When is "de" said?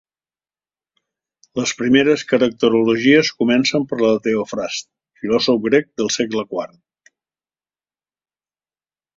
4.15-4.23